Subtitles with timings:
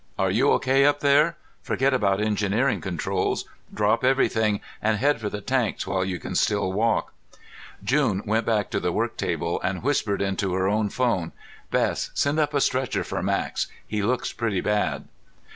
[0.17, 1.37] "Are you okay up there?
[1.61, 3.45] Forget about engineering controls.
[3.71, 7.13] Drop everything and head for the tanks while you can still walk."
[7.83, 11.33] June went back to the work table and whispered into her own phone.
[11.69, 13.67] "Bess, send up a stretcher for Max.
[13.85, 15.07] He looks pretty bad."